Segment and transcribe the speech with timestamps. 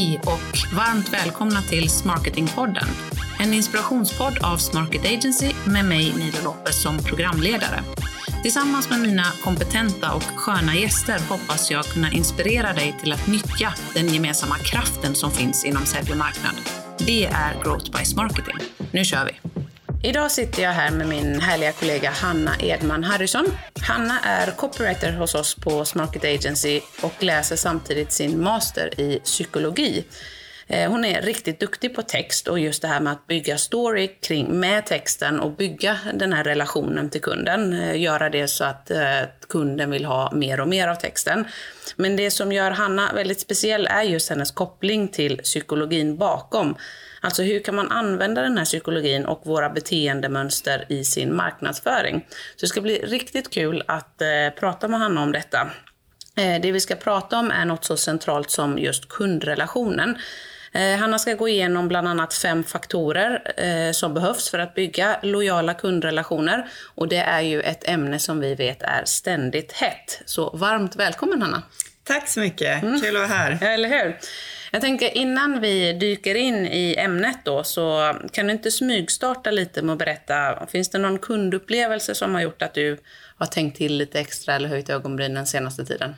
[0.00, 2.86] Hej och varmt välkomna till Smarketingpodden.
[3.40, 7.80] En inspirationspodd av Smarket Agency med mig Nilo Lopez som programledare.
[8.42, 13.74] Tillsammans med mina kompetenta och sköna gäster hoppas jag kunna inspirera dig till att nyttja
[13.94, 16.54] den gemensamma kraften som finns inom sälj och marknad.
[16.98, 18.56] Det är Growth by Smarketing.
[18.92, 19.49] Nu kör vi!
[20.02, 23.46] Idag sitter jag här med min härliga kollega Hanna Edman Harrison.
[23.82, 30.04] Hanna är copywriter hos oss på Smarket Agency och läser samtidigt sin master i psykologi.
[30.66, 34.08] Eh, hon är riktigt duktig på text och just det här med att bygga story
[34.22, 37.72] kring, med texten och bygga den här relationen till kunden.
[37.72, 41.44] Eh, göra det så att eh, kunden vill ha mer och mer av texten.
[41.96, 46.76] Men det som gör Hanna väldigt speciell är just hennes koppling till psykologin bakom.
[47.20, 52.26] Alltså hur kan man använda den här psykologin och våra beteendemönster i sin marknadsföring?
[52.30, 54.28] Så det ska bli riktigt kul att eh,
[54.60, 55.70] prata med Hanna om detta.
[56.36, 60.18] Eh, det vi ska prata om är något så centralt som just kundrelationen.
[60.72, 65.20] Eh, Hanna ska gå igenom bland annat fem faktorer eh, som behövs för att bygga
[65.22, 66.68] lojala kundrelationer.
[66.94, 70.22] Och det är ju ett ämne som vi vet är ständigt hett.
[70.24, 71.62] Så varmt välkommen Hanna!
[72.10, 73.00] Tack så mycket, mm.
[73.00, 73.58] kul att vara här.
[73.60, 74.18] Ja, eller hur?
[74.70, 79.82] Jag tänker innan vi dyker in i ämnet då så kan du inte smygstarta lite
[79.82, 82.98] med att berätta, finns det någon kundupplevelse som har gjort att du
[83.36, 86.14] har tänkt till lite extra eller höjt ögonbrynen senaste tiden?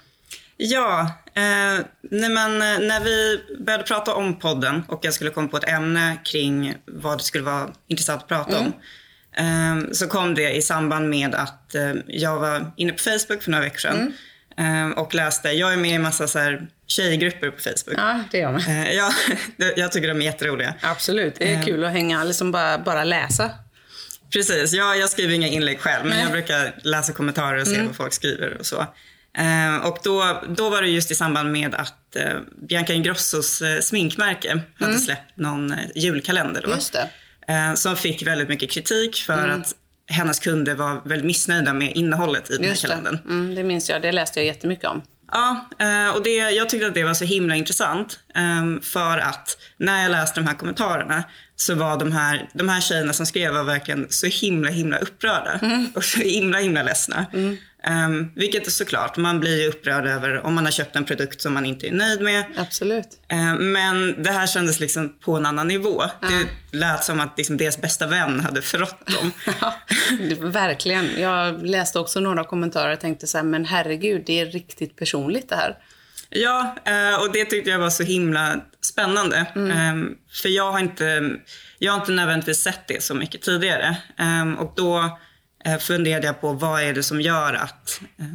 [0.57, 1.01] Ja,
[1.34, 5.69] eh, när, man, när vi började prata om podden och jag skulle komma på ett
[5.69, 8.67] ämne kring vad det skulle vara intressant att prata mm.
[8.67, 8.73] om.
[9.37, 13.51] Eh, så kom det i samband med att eh, jag var inne på Facebook för
[13.51, 14.12] några veckor sedan mm.
[14.56, 17.95] Eh, och läste, jag är med i massa så här tjejgrupper på Facebook.
[17.97, 18.61] Ja, det gör man.
[18.61, 19.12] Eh, ja,
[19.77, 20.75] jag tycker de är jätteroliga.
[20.81, 21.64] Absolut, det är eh.
[21.64, 23.50] kul att hänga, liksom bara, bara läsa.
[24.33, 26.22] Precis, jag, jag skriver inga inlägg själv, men Nej.
[26.22, 27.86] jag brukar läsa kommentarer och se mm.
[27.86, 28.86] vad folk skriver och så.
[29.83, 32.32] Och då, då var det just i samband med att eh,
[32.69, 35.03] Bianca Ingrossos eh, sminkmärke hade mm.
[35.03, 36.77] släppt någon eh, julkalender då.
[37.77, 39.60] Som fick väldigt mycket kritik för mm.
[39.60, 39.75] att
[40.09, 43.19] hennes kunder var väldigt missnöjda med innehållet i den här kalendern.
[43.25, 43.31] Det.
[43.31, 45.03] Mm, det minns jag, det läste jag jättemycket om.
[45.33, 48.19] Ja, eh, och det, jag tyckte att det var så himla intressant.
[48.35, 51.25] Ehm, för att när jag läste de här kommentarerna
[51.57, 55.59] så var de här, de här tjejerna som skrev var verkligen så himla himla upprörda.
[55.63, 55.87] Mm.
[55.95, 57.27] Och så himla himla ledsna.
[57.33, 57.57] Mm.
[57.88, 61.54] Um, vilket är såklart, man blir upprörd över om man har köpt en produkt som
[61.54, 62.44] man inte är nöjd med.
[62.56, 63.09] Absolut.
[63.32, 66.03] Um, men det här kändes liksom på en annan nivå.
[66.21, 66.28] Ja.
[66.28, 69.32] Det lät som att liksom deras bästa vän hade förrått dem.
[69.60, 69.75] ja,
[70.41, 71.21] verkligen.
[71.21, 75.48] Jag läste också några kommentarer och tänkte så här, men herregud, det är riktigt personligt
[75.48, 75.76] det här.
[76.31, 79.47] Ja, uh, och det tyckte jag var så himla spännande.
[79.54, 79.97] Mm.
[79.97, 81.31] Um, för jag har, inte,
[81.78, 83.97] jag har inte nödvändigtvis sett det så mycket tidigare.
[84.59, 85.31] och då Eh,
[85.81, 88.27] funderade jag på vad är det som gör att eh,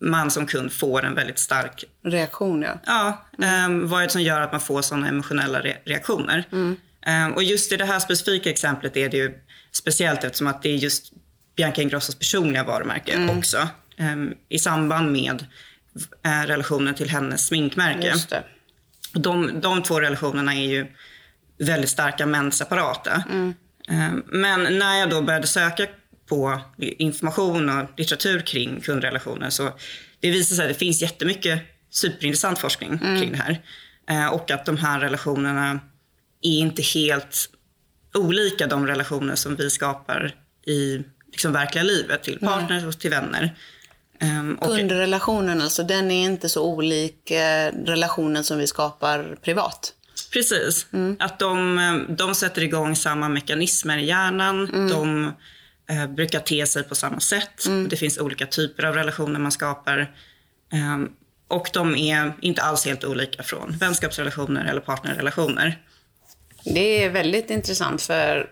[0.00, 2.62] man som kund får en väldigt stark reaktion.
[2.62, 3.88] Ja, ja mm.
[3.88, 6.44] vad är det som gör att man får sådana emotionella reaktioner?
[6.52, 6.76] Mm.
[7.34, 9.34] Och just i det här specifika exemplet är det ju
[9.72, 11.12] speciellt eftersom att det är just
[11.56, 13.38] Bianca Ingrossos personliga varumärke mm.
[13.38, 13.68] också.
[14.48, 15.46] I samband med
[16.24, 18.14] eh, relationen till hennes sminkmärke.
[19.12, 20.86] De, de två relationerna är ju
[21.58, 23.24] väldigt starka men separata.
[23.30, 23.54] Mm.
[24.26, 25.86] Men när jag då började söka
[26.28, 29.50] på information och litteratur kring kundrelationer.
[29.50, 29.72] Så
[30.20, 31.60] det visar sig att det finns jättemycket
[31.90, 33.20] superintressant forskning mm.
[33.20, 33.62] kring det här.
[34.08, 35.80] Eh, och att de här relationerna
[36.42, 37.48] är inte helt
[38.14, 40.34] olika de relationer som vi skapar
[40.66, 41.00] i
[41.30, 42.88] liksom, verkliga livet till partners mm.
[42.88, 43.56] och till vänner.
[44.22, 49.94] Um, Kundrelationen alltså, den är inte så olik eh, relationen som vi skapar privat?
[50.32, 50.86] Precis.
[50.92, 51.16] Mm.
[51.18, 54.68] Att de, eh, de sätter igång samma mekanismer i hjärnan.
[54.68, 54.88] Mm.
[54.88, 55.32] De
[55.90, 57.66] eh, brukar te sig på samma sätt.
[57.66, 57.88] Mm.
[57.88, 59.98] Det finns olika typer av relationer man skapar.
[60.72, 60.98] Eh,
[61.48, 65.78] och de är inte alls helt olika från vänskapsrelationer eller partnerrelationer.
[66.64, 68.50] Det är väldigt intressant för,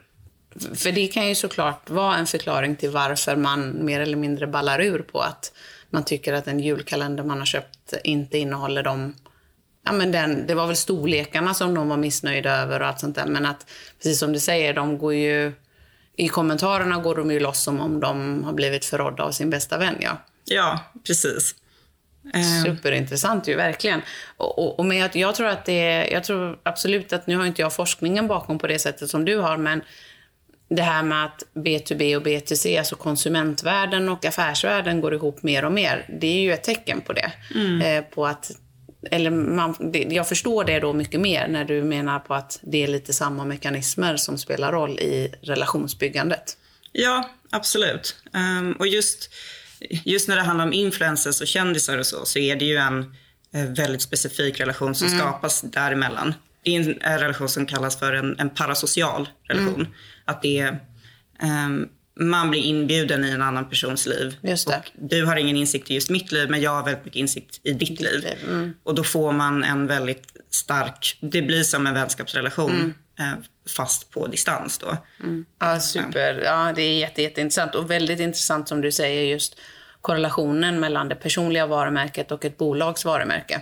[0.74, 4.80] för det kan ju såklart vara en förklaring till varför man mer eller mindre ballar
[4.80, 5.52] ur på att
[5.90, 9.14] man tycker att en julkalender man har köpt inte innehåller de
[9.84, 13.16] Ja, men den, det var väl storlekarna som de var missnöjda över och allt sånt
[13.16, 13.26] där.
[13.26, 13.66] Men att,
[13.98, 15.52] precis som du säger, de går ju
[16.16, 19.78] i kommentarerna går de ju loss som om de har blivit förrådda av sin bästa
[19.78, 19.96] vän.
[20.00, 21.54] Ja, ja precis.
[22.34, 22.64] Ehm.
[22.64, 24.02] Superintressant ju, verkligen.
[24.36, 27.36] Och, och, och med att jag tror att det är, jag tror absolut att, nu
[27.36, 29.82] har inte jag forskningen bakom på det sättet som du har, men
[30.68, 35.72] det här med att B2B och B2C, alltså konsumentvärlden och affärsvärlden går ihop mer och
[35.72, 37.32] mer, det är ju ett tecken på det.
[37.54, 37.80] Mm.
[37.80, 38.50] Eh, på att
[39.10, 39.74] eller man,
[40.10, 43.44] jag förstår det då mycket mer när du menar på att det är lite samma
[43.44, 46.56] mekanismer som spelar roll i relationsbyggandet.
[46.92, 48.16] Ja, absolut.
[48.32, 49.30] Um, och just,
[50.04, 53.14] just när det handlar om influencers och kändisar och så, så är det ju en,
[53.54, 56.34] eh, väldigt specifik relation som skapas däremellan.
[56.62, 59.88] Det är en, relation som kallas för en, en parasocial relation.
[60.24, 60.80] Att det är,
[61.42, 61.88] ehm,
[62.20, 64.36] man blir inbjuden i en annan persons liv.
[64.94, 67.72] Du har ingen insikt i just mitt liv, men jag har väldigt mycket insikt i
[67.72, 68.20] ditt, liv.
[68.20, 68.74] liv, mm.
[68.82, 72.70] Och då får man en väldigt stark, det blir som en vänskapsrelation.
[72.70, 72.94] Mm.
[73.18, 73.38] eh,
[73.76, 74.96] Fast på distans då.
[75.58, 76.42] Ja, super.
[76.44, 79.56] Ja, det är jätte, jätteintressant och väldigt intressant som du säger just
[80.00, 83.60] korrelationen mellan det personliga varumärket och ett bolags varumärke.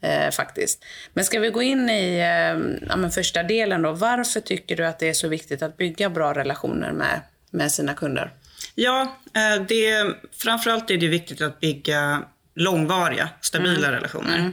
[0.00, 0.84] Eh, faktiskt.
[1.12, 3.92] Men ska vi gå in i eh, ja, första delen då.
[3.92, 7.20] Varför tycker du att det är så viktigt att bygga bra relationer med,
[7.50, 8.32] med sina kunder?
[8.74, 12.22] Ja, eh, det, framförallt är det viktigt att bygga
[12.54, 14.52] långvariga, stabila relationer.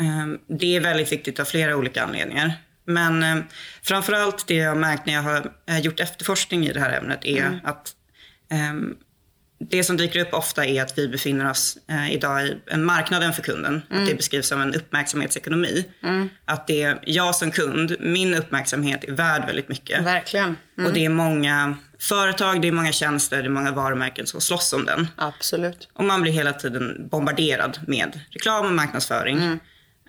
[0.00, 2.52] Eh, Det är väldigt viktigt av flera olika anledningar.
[2.86, 3.36] Men eh,
[3.82, 7.24] framförallt det jag har märkt när jag har eh, gjort efterforskning i det här ämnet
[7.24, 7.92] är att
[8.50, 8.94] ehm,
[9.70, 11.78] det som dyker upp ofta är att vi befinner oss
[12.10, 13.82] idag i en marknaden för kunden.
[13.90, 15.84] Att det beskrivs som en uppmärksamhetsekonomi.
[16.44, 20.04] Att det är jag som kund, min uppmärksamhet är värd väldigt mycket.
[20.04, 20.56] Verkligen.
[20.86, 24.72] Och det är många företag, det är många tjänster, det är många varumärken som slåss
[24.72, 25.08] om den.
[25.16, 25.88] Absolut.
[25.92, 29.60] Och man blir hela tiden bombarderad med reklam och marknadsföring.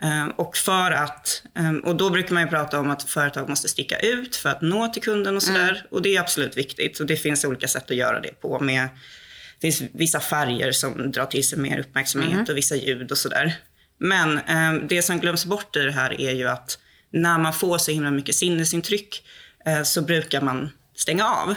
[0.02, 3.68] Eh, och för att, eh, och då brukar man ju prata om att företag måste
[3.68, 5.88] sticka ut för att nå till kunden och sådär.
[5.92, 7.00] Och det är absolut viktigt.
[7.00, 8.90] Och det finns olika sätt att göra det på med
[9.60, 13.56] det finns vissa färger som drar till sig mer uppmärksamhet och vissa ljud och sådär.
[13.98, 16.80] Men eh, det som glöms bort i det här är ju att
[17.12, 19.24] när man får så himla mycket sinnesintryck
[19.66, 21.56] eh, så brukar man stänga av.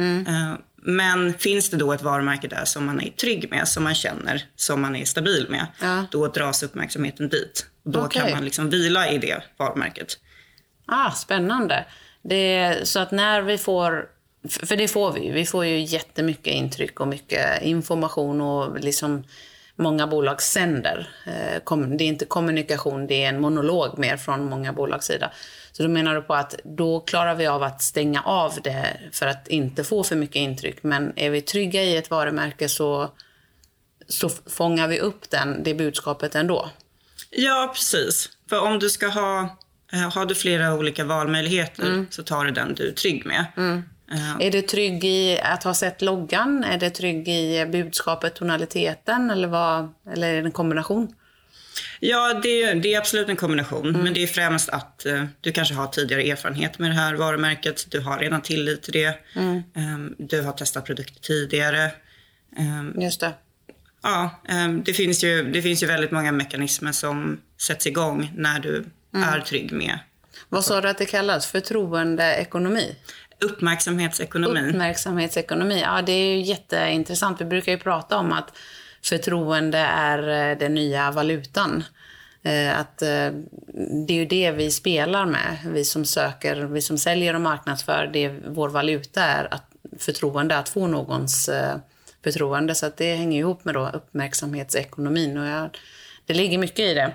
[0.00, 3.94] Eh, men finns det då ett varumärke där som man är trygg med, som man
[3.94, 6.04] känner, som man är stabil med, Ja.
[6.10, 7.66] då dras uppmärksamheten dit.
[7.84, 8.22] Och då Okej.
[8.22, 10.18] kan man liksom vila i det varumärket.
[10.86, 11.84] Ah, spännande.
[12.22, 14.06] Det är, så att när vi får,
[14.48, 19.24] för det får vi ju, vi får ju jättemycket intryck och mycket information och liksom
[19.80, 21.08] många bolag sänder.
[21.26, 25.30] Eh, Det är inte kommunikation, det är en monolog mer från många bolags sida.
[25.72, 29.26] Så då menar du på att då klarar vi av att stänga av det för
[29.26, 30.82] att inte få för mycket intryck.
[30.82, 33.10] Men är vi trygga i ett varumärke så,
[34.08, 36.70] så fångar vi upp den, det budskapet ändå.
[37.30, 38.28] Ja, precis.
[38.48, 39.58] För om du ska ha,
[39.92, 42.06] eh, har du flera olika valmöjligheter Mm.
[42.10, 43.44] så tar du den du är trygg med.
[44.12, 46.64] Eh, Är du trygg i att ha sett loggan?
[46.64, 51.14] Är du trygg i budskapet, tonaliteten eller, vad, eller är det en kombination?
[52.00, 53.88] Ja, det, det är absolut en kombination.
[53.88, 54.00] Mm.
[54.00, 57.86] Men det är främst att eh, du kanske har tidigare erfarenhet med det här varumärket.
[57.90, 59.18] Du har redan tillit till det.
[59.36, 59.56] Mm.
[59.56, 61.84] Eh, du har testat produkter tidigare.
[62.56, 63.32] Eh, Just det.
[64.02, 68.58] ja, eh, det, finns ju, det finns ju väldigt många mekanismer som sätts igång när
[68.60, 68.84] du
[69.14, 69.28] Mm.
[69.28, 69.98] är trygg med
[70.48, 71.46] Vad sa du att det kallas?
[71.46, 72.96] Förtroendeekonomi?
[73.40, 74.68] Uppmärksamhetsekonomi.
[74.68, 75.80] Uppmärksamhetsekonomi.
[75.80, 77.40] Ja, det är ju jätteintressant.
[77.40, 78.52] Vi brukar ju prata om att
[79.02, 81.84] förtroende är eh, den nya valutan.
[82.42, 83.28] Eh, att eh,
[84.06, 88.10] det är ju det vi spelar med, vi som söker, vi som säljer och marknadsför.
[88.12, 89.64] Det vår valuta är att
[89.98, 91.50] förtroende, att få någons
[92.24, 92.74] förtroende.
[92.74, 95.38] Så att det hänger ihop med då uppmärksamhetsekonomin.
[95.38, 95.78] Och jag,
[96.26, 97.14] det ligger mycket i det.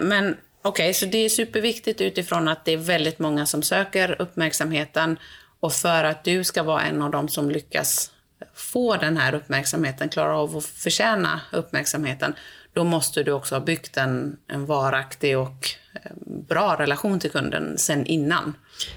[0.00, 5.18] Men okej, så det är superviktigt utifrån att det är väldigt många som söker uppmärksamheten.
[5.60, 8.10] Och för att du ska vara en av dem som lyckas
[8.54, 12.34] få den här uppmärksamheten, klara av att förtjäna uppmärksamheten,
[12.72, 16.10] då måste du också ha byggt en, en varaktig och eh,
[16.48, 18.54] bra relation till kunden sen innan.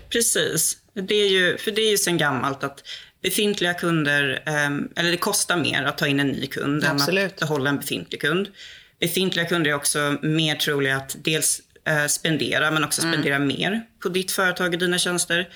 [0.10, 0.78] Precis.
[0.94, 2.84] Det är ju, för det är ju sen gammalt att
[3.22, 7.24] befintliga kunder, ehm, eller det kostar mer att ta in en ny kund Absolut.
[7.24, 8.48] än att behålla en befintlig kund.
[9.04, 14.10] Befintliga kunder är också mer troliga att dels eh, spendera, men också spendera mer på
[14.10, 15.50] ditt företag och dina tjänster.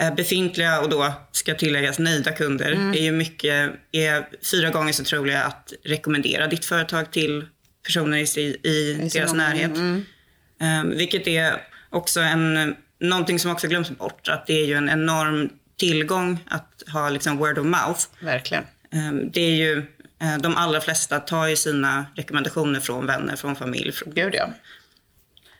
[0.00, 5.04] Eh, befintliga, och då ska tilläggas nöjda kunder, är ju mycket, är fyra gånger så
[5.04, 7.44] troliga att rekommendera ditt företag till
[7.84, 9.70] personer i, i, deras närhet.
[9.76, 14.28] Um, vilket är också en, någonting som också glöms bort.
[14.28, 18.00] Att det är ju en enorm tillgång att ha liksom word of mouth.
[18.20, 18.64] Verkligen.
[18.92, 19.82] Um, det är ju,
[20.22, 23.92] Eh, de allra flesta tar ju sina rekommendationer från vänner, från familj.
[23.92, 24.48] Från, Gud ja.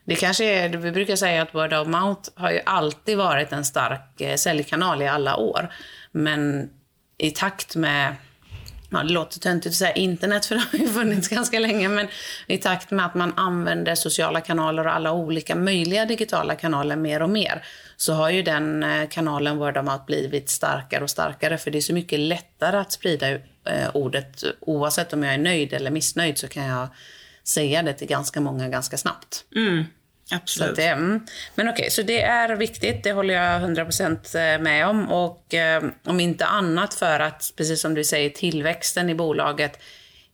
[0.04, 3.64] Det kanske är, vi brukar säga att word of mouth har ju alltid varit en
[3.64, 5.73] stark eh, säljkanal i alla år.
[6.12, 6.70] Men
[7.18, 8.14] i takt med,
[8.90, 12.08] ja det låter töntigt att säga internet för det har ju funnits ganska länge, men
[12.46, 17.23] i takt med att man använder sociala kanaler och alla olika möjliga digitala kanaler mer
[17.23, 17.64] och mer,
[17.96, 21.78] så har ju den eh, kanalen word of mouth blivit starkare och starkare, för det
[21.78, 23.38] är så mycket lättare att sprida
[23.92, 24.44] ordet.
[24.61, 26.88] Oavsett om jag är nöjd eller missnöjd så kan jag
[27.44, 29.44] säga det till ganska många ganska snabbt.
[29.56, 29.85] mm,
[30.30, 30.76] absolut.
[30.76, 31.26] det, mm.
[31.54, 35.12] Men okej, så det är viktigt, det håller jag 100% med om.
[35.12, 39.78] Och eh, om inte annat för att, precis som du säger, tillväxten i bolaget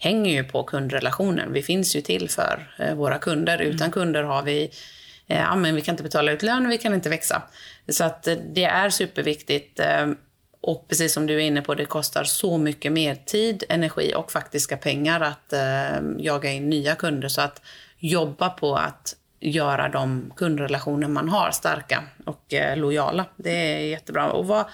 [0.00, 1.52] hänger ju på kundrelationen.
[1.52, 3.58] Vi finns ju till för eh, våra kunder.
[3.58, 4.70] Utan kunder har vi
[5.26, 7.42] eh, ja, men vi kan inte betala ut lön och vi kan inte växa.
[7.88, 9.80] Så att eh, det är superviktigt.
[10.62, 14.32] Och precis som du är inne på, det kostar så mycket mer tid, energi och
[14.32, 17.28] faktiska pengar att eh, jaga in nya kunder.
[17.28, 17.62] Så att
[17.98, 23.24] jobba på att göra de kundrelationer man har starka och eh, lojala.
[23.36, 24.30] Det är jättebra.
[24.30, 24.64] Och vad,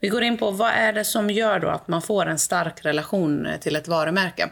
[0.00, 2.84] vi går in på vad är det som gör då att man får en stark
[2.84, 4.50] relation till ett varumärke?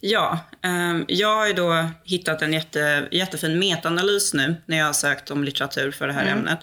[0.00, 4.92] Ja, eh, jag har ju då hittat en jätte, jättefin metaanalys nu när jag har
[4.92, 6.38] sökt om litteratur för det här mm.
[6.38, 6.58] ämnet.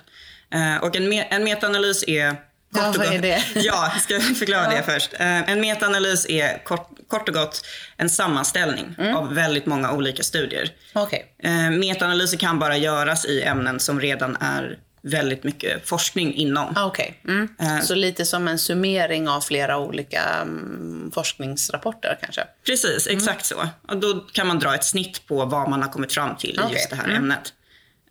[0.53, 2.36] Eh, och en, me en metaanalys är
[2.69, 3.43] Ja, vad är det?
[3.55, 4.77] Ja, ska jag förklara ja.
[4.77, 5.13] det först.
[5.13, 7.65] Eh, en metaanalys är kort, kort och gott
[7.97, 9.15] en sammanställning mm.
[9.15, 10.71] av väldigt många olika studier.
[10.93, 11.21] Okay.
[11.43, 16.74] Eh, metaanalyser kan bara göras i ämnen som redan är väldigt mycket forskning inom.
[16.75, 17.12] Ah, okay.
[17.27, 17.50] Mm.
[17.62, 22.43] Uh, så lite som en summering av flera olika um, forskningsrapporter kanske?
[22.65, 23.17] Precis, mm.
[23.17, 23.67] exakt så.
[23.88, 26.71] Och då kan man dra ett snitt på vad man har kommit fram till okay.
[26.71, 27.17] i just det här mm.
[27.17, 27.53] ämnet.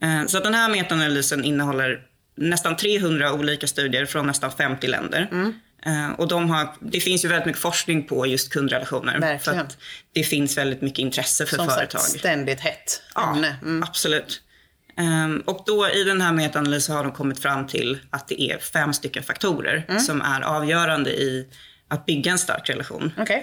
[0.04, 2.00] Uh, så den här metaanalysen innehåller
[2.36, 5.28] nästan 300 olika studier från nästan 50 länder.
[5.32, 5.54] Mm.
[5.86, 9.20] Uh, och de har, det finns ju väldigt mycket forskning på just kundrelationer.
[9.20, 9.40] Verkligen.
[9.40, 9.78] För att
[10.12, 12.00] det finns väldigt mycket intresse för Som företag.
[12.00, 13.56] Som ständigt hett ämne.
[13.60, 13.82] Ja, mm.
[13.82, 14.42] absolut.
[14.98, 18.58] Um, och då i den här metaanalysen har de kommit fram till att det är
[18.58, 20.00] fem stycken faktorer mm.
[20.00, 21.48] som är avgörande i
[21.88, 23.12] att bygga en stark relation.
[23.18, 23.42] Okay.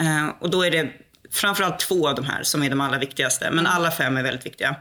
[0.00, 0.90] Uh, och då är det
[1.30, 3.72] framförallt två av de här som är de allra viktigaste, men mm.
[3.72, 4.76] alla fem är väldigt viktiga.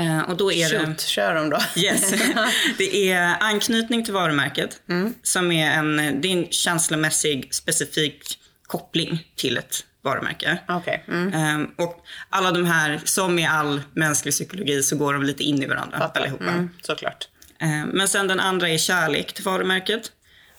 [0.00, 1.58] Uh, och då är Shoot, det, kör dem då.
[1.80, 2.14] Yes.
[2.78, 5.14] Det är anknytning till varumärket, mm.
[5.22, 10.58] som är en, det är en känslomässig specifik koppling till ett varumärke.
[10.68, 10.98] Okay.
[11.08, 11.60] Mm.
[11.60, 15.62] Um, och alla de här, som i all mänsklig psykologi, så går de lite in
[15.62, 16.20] i varandra Fattar.
[16.20, 16.44] allihopa.
[16.44, 17.28] Mm, såklart.
[17.62, 20.12] Um, men sen den andra är kärlek till varumärket.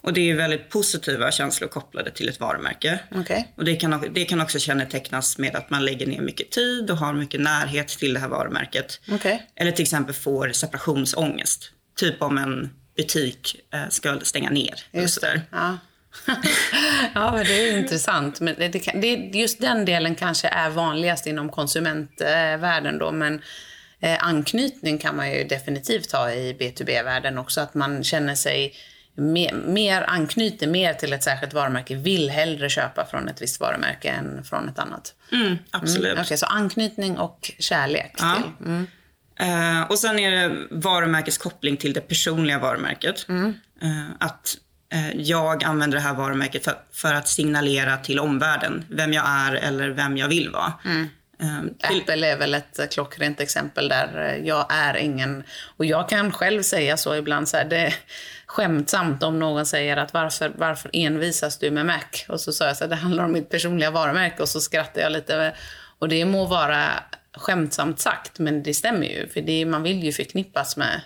[0.08, 3.00] Och det är väldigt positiva känslor kopplade till ett varumärke.
[3.16, 3.44] Okay.
[3.56, 6.98] Och det kan, det kan också kännetecknas med att man lägger ner mycket tid och
[6.98, 9.02] har mycket närhet till det här varumärket.
[9.12, 9.40] Okay.
[9.56, 11.72] Eller till exempel får separationsångest.
[11.96, 14.74] Typ om en butik eh, ska stänga ner.
[14.92, 15.42] Just det.
[15.52, 15.78] Ja.
[17.16, 18.40] ja, det är intressant.
[18.40, 18.68] Men det,
[19.02, 23.42] det, just den delen kanske är vanligast inom konsumentvärlden då, men
[24.00, 28.74] eh, anknytning kan man ju definitivt ha i B2B-världen också, att man känner sig
[29.18, 34.10] mer, mer anknyter mer till ett särskilt varumärke, vill hellre köpa från ett visst varumärke
[34.10, 35.14] än från ett annat.
[35.32, 36.12] Mm, absolut.
[36.12, 38.36] Mm, okay, så anknytning och kärlek ja.
[38.36, 38.68] till.
[38.68, 38.88] Mm.
[39.42, 43.26] Uh, och sen är det varumärkets koppling till det personliga varumärket.
[43.30, 43.54] Mm.
[43.84, 44.58] Uh, att
[44.94, 49.54] Eh, jag använder det här varumärket för, för, att signalera till omvärlden vem jag är
[49.54, 50.74] eller vem jag vill vara.
[50.86, 51.08] Mm.
[51.40, 55.44] Um, Apple är väl ett klockrent exempel där jag är ingen...
[55.78, 57.94] Och jag kan själv säga så ibland, så här, det
[58.58, 62.04] skämtsamt om någon säger att varför, varför envisas du med Mac?
[62.28, 65.12] Och så sa jag att det handlar om mitt personliga varumärke och så skrattar jag
[65.12, 65.56] lite.
[66.00, 66.90] Och det må vara
[67.34, 69.28] skämtsamt sagt, men det stämmer ju.
[69.28, 71.02] För det, man vill ju förknippas med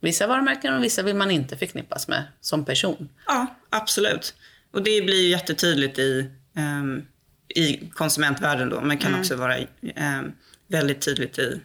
[0.00, 3.08] vissa varumärken och vissa vill man inte förknippas med som person.
[3.26, 4.34] Ja, absolut.
[4.72, 7.06] Och det blir jättetydligt i, um,
[7.48, 9.20] i konsumentvärlden då, men kan mm.
[9.20, 10.32] också vara um,
[10.66, 11.60] väldigt tydligt i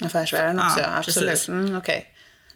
[0.00, 0.80] affärsvärlden också.
[0.80, 1.48] Ja, absolut.
[1.48, 2.02] Mm, okay.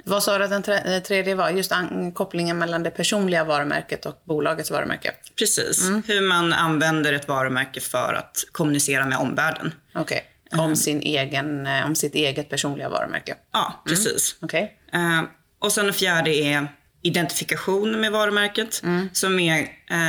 [0.08, 1.50] Vad sa du att den tredje var?
[1.50, 1.72] Just
[2.14, 5.12] kopplingen mellan det personliga varumärket och bolagets varumärke?
[5.38, 5.88] Precis.
[5.88, 6.02] Mm.
[6.06, 9.74] Hur man använder ett varumärke för att kommunicera med omvärlden.
[9.94, 10.24] Okej.
[10.50, 10.58] Okay.
[10.60, 10.76] Om, mm.
[10.76, 13.34] sin egen, eh, om sitt eget personliga varumärke?
[13.52, 14.36] Ja, precis.
[14.38, 14.46] Mm.
[14.46, 14.62] Okay.
[14.94, 15.22] Uh,
[15.58, 16.68] och sen det fjärde är
[17.02, 18.82] identifikation med varumärket.
[18.82, 19.08] Mm.
[19.12, 19.68] Som är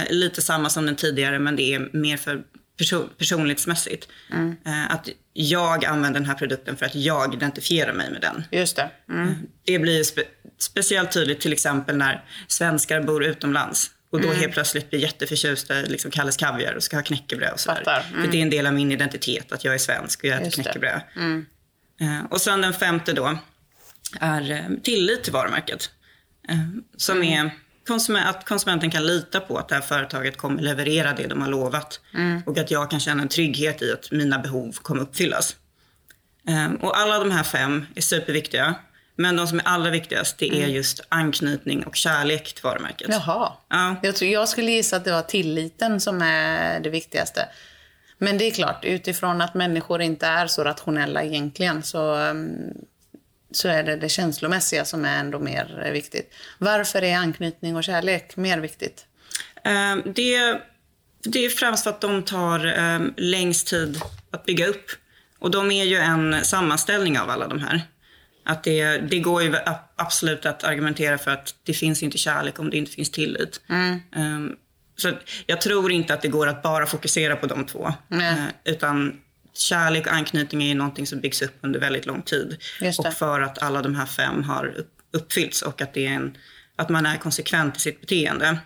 [0.10, 2.44] lite samma som den tidigare men det är mer för
[2.78, 4.08] person, personlighetsmässigt.
[4.32, 4.50] Mm.
[4.68, 8.44] Uh, att jag använder den här produkten för att jag identifierar mig med den.
[8.52, 8.90] Just det.
[9.10, 9.36] Mm.
[9.66, 10.24] Det blir spe,
[10.58, 13.92] speciellt tydligt till exempel när svenskar bor utomlands.
[14.10, 14.40] Och då mm.
[14.40, 18.06] helt plötsligt blir jätteförtjusta i liksom Kalles Kaviar och ska ha knäckebröd och sådär.
[18.10, 18.24] Mm.
[18.24, 20.52] För det är en del av min identitet att jag är svensk och jag äter
[20.52, 21.02] knäckebröd.
[21.16, 21.46] Mm.
[22.02, 23.38] Uh, och sen den femte då
[24.20, 25.92] är tillit till varumärket.
[26.98, 27.48] Som mm.
[27.48, 27.52] är
[27.88, 31.50] konsument, att konsumenten kan lita på att det här företaget kommer leverera det de har
[31.50, 32.00] lovat.
[32.14, 32.42] Mm.
[32.46, 35.56] Och att jag kan känna en trygghet i att mina behov kommer uppfyllas.
[36.82, 38.76] och alla de här fem är superviktiga.
[39.20, 40.72] Men de som är allra viktigast, det är mm.
[40.72, 43.08] just anknytning och kärlek till varumärket.
[43.10, 43.52] Jaha.
[43.70, 43.96] Ja.
[44.02, 47.46] Jag, tror, jag skulle gissa att det var tilliten som är det viktigaste.
[48.18, 52.74] Men det är klart, utifrån att människor inte är så rationella egentligen så, mm,
[53.52, 56.34] så är det det känslomässiga som är ändå mer viktigt.
[56.58, 59.06] Varför är anknytning och kärlek mer viktigt?
[59.66, 60.62] Um, det,
[61.24, 64.02] det är främst för att de tar um, längst tid
[64.32, 64.86] att bygga upp.
[65.40, 67.82] Och de är ju en sammanställning av alla de här.
[68.46, 69.56] Att det, det går ju
[69.96, 73.62] absolut att argumentera för att det finns inte kärlek om det inte finns tillit.
[73.70, 74.00] Mm.
[74.16, 74.56] Um,
[74.96, 75.12] Så
[75.46, 77.94] jag tror inte att det går att bara fokusera på de två.
[78.12, 79.22] Eh, utan
[79.60, 82.58] kärlek och anknytning är ju någonting som byggs upp under väldigt lång tid.
[82.98, 86.38] Och för att alla de här fem har upp- uppfyllts och att, det är en,
[86.76, 88.58] att man är konsekvent i sitt beteende.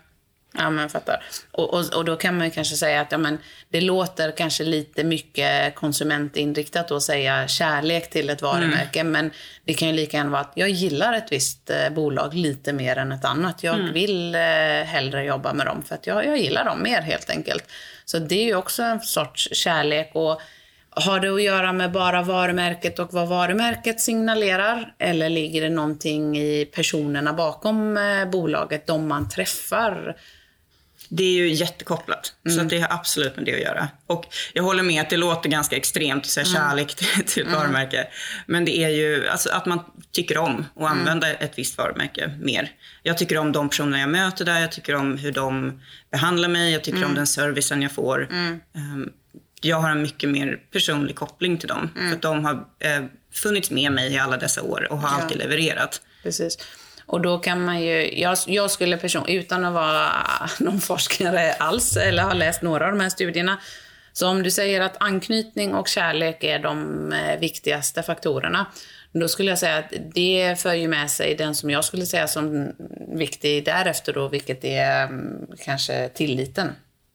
[0.57, 1.24] Ja, men fattar.
[1.51, 3.38] Och, och, och då kan man ju kanske säga att ja, men
[3.69, 9.03] det låter kanske lite mycket konsumentinriktat att säga kärlek till ett varumärke.
[9.03, 9.31] Men
[9.65, 12.98] det kan ju lika gärna vara att jag gillar ett visst eh, bolag lite mer
[12.98, 13.63] än ett annat.
[13.63, 14.41] Jag vill eh,
[14.86, 17.63] hellre jobba med dem för att jag, jag gillar dem mer helt enkelt.
[18.05, 20.12] Så det är ju också en sorts kärlek.
[20.13, 20.41] Och
[20.95, 24.93] har det att göra med bara varumärket och vad varumärket signalerar?
[25.00, 30.15] Eller ligger det någonting i personerna bakom eh, bolaget, de man träffar?
[31.10, 32.33] Det är ju jättekopplat.
[32.50, 33.88] Så att det har absolut med det att göra.
[34.07, 37.53] Och jag håller med att det låter ganska extremt att säga kärlek till, till ett
[37.53, 38.07] varumärke.
[38.45, 39.79] Men det är ju alltså, att man
[40.12, 42.71] tycker om att använda ett visst varumärke mer.
[43.03, 44.60] Jag tycker om de personer jag möter där.
[44.60, 45.81] Jag tycker om hur de
[46.12, 46.74] behandlar mig.
[46.74, 48.27] Jag tycker om den servicen jag får.
[48.31, 49.10] Ehm,
[49.62, 51.89] jag har en mycket mer personlig koppling till dem.
[51.96, 55.38] För att de har eh, funnits med mig i alla dessa år och har alltid
[55.38, 56.01] levererat.
[56.24, 56.58] Precis.
[57.06, 60.10] Och då kan man ju, jag, jag skulle person, utan att vara
[60.60, 63.60] någon forskare alls, eller ha läst några av de här studierna,
[64.13, 68.65] så om du säger att anknytning och kärlek är de eh, viktigaste faktorerna,
[69.13, 72.27] då skulle jag säga att det för ju med sig den som jag skulle säga
[72.27, 72.72] som
[73.15, 76.68] viktig därefter då, vilket är mm, kanske tilliten.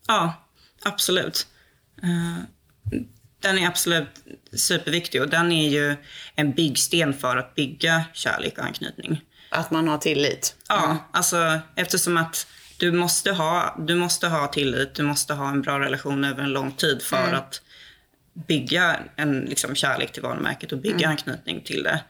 [0.06, 0.32] Ja,
[0.82, 1.46] absolut.
[2.02, 2.42] Eh,
[3.40, 4.08] Den är absolut
[4.52, 5.96] superviktig och den är ju
[6.34, 9.20] en byggsten för att bygga kärlek och anknytning.
[9.50, 10.56] Att man har tillit.
[10.68, 12.46] Ja, alltså eftersom att
[12.78, 16.50] du måste, ha, du måste ha tillit, du måste ha en bra relation över en
[16.52, 17.62] lång tid för att
[18.46, 22.00] bygga en liksom, kärlek till varumärket och bygga anknytning till det.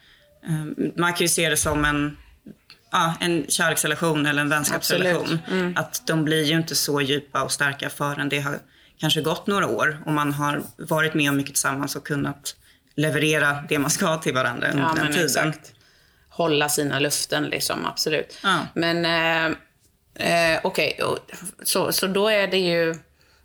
[0.49, 2.17] Um, Man kan ju se det som en,
[2.93, 5.39] ja, en kärleksrelation eller en vänskapsrelation.
[5.77, 8.59] Att de blir ju inte så djupa och starka förrän det har
[9.01, 12.57] kanske gått några år och man har varit med om mycket tillsammans och kunnat
[12.95, 15.25] leverera det man ska till varandra under Ja, den tiden.
[15.25, 15.73] exakt.
[16.29, 18.39] Hålla sina löften liksom, absolut.
[18.43, 18.59] Ja.
[18.75, 21.19] Men eh, eh, okej, och
[21.63, 22.95] så, så då är det ju...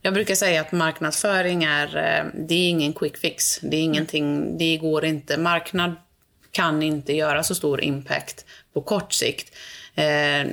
[0.01, 3.59] Jag brukar säga att marknadsföring är, eh, det är ingen quick fix.
[3.61, 5.37] Det är ingenting, det går inte.
[5.37, 5.95] Marknad
[6.51, 9.55] kan inte göra så stor impact på kort sikt.
[9.95, 10.45] Eh,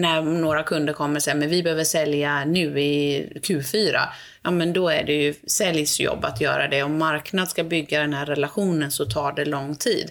[0.00, 4.00] när några kunder kommer och säger men vi behöver sälja nu i Q4,
[4.42, 6.82] ja men då är det ju säljsjobb att göra det.
[6.82, 10.10] Om marknad ska bygga den här relationen så tar det lång tid.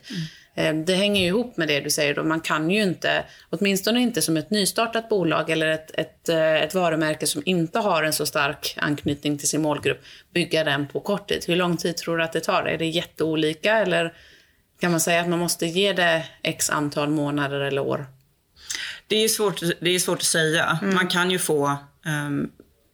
[0.55, 2.23] Eh, Det hänger ju ihop med det du säger då.
[2.23, 6.73] Man kan ju inte, åtminstone inte som ett nystartat bolag eller ett, ett, eh, ett
[6.73, 10.01] varumärke som inte har en så stark anknytning till sin målgrupp,
[10.34, 11.43] bygga den på kort tid.
[11.47, 12.63] Hur lång tid tror du att det tar?
[12.63, 14.13] Är det jätteolika eller
[14.80, 18.06] kan man säga att man måste ge det x antal månader eller år?
[19.08, 20.80] Det är svårt, det är svårt att säga.
[20.82, 20.96] Mm.
[20.96, 22.50] Man kan ju få ehm,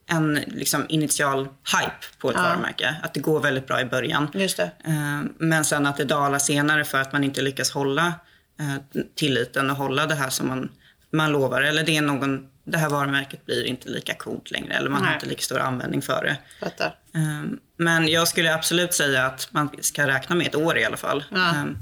[0.09, 2.95] en liksom, initial hype på ett varumärke.
[3.03, 4.27] Att det går väldigt bra i början.
[4.33, 4.71] Just det.
[4.83, 8.13] Ehm, men sen att det dalar senare för att man inte lyckas hålla
[8.59, 10.69] eh, tilliten och hålla det här som man,
[11.11, 11.61] man lovar.
[11.61, 14.73] Eller det, är någon, det här varumärket blir inte lika coolt längre.
[14.73, 15.15] Eller man har Nej.
[15.15, 16.37] inte lika stor användning för det.
[16.59, 16.95] Fattar.
[17.15, 20.97] Ehm, Men jag skulle absolut säga att man ska räkna med ett år i alla
[20.97, 21.23] fall.
[21.31, 21.55] Ja.
[21.55, 21.77] Ehm,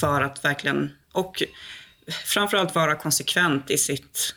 [0.00, 1.42] För att verkligen, och
[2.24, 4.34] framförallt vara konsekvent i sitt,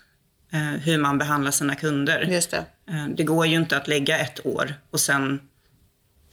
[0.53, 2.21] eh, hur man behandlar sina kunder.
[2.21, 2.65] Just det.
[2.89, 5.39] Eh, Det går ju inte att lägga ett år och sen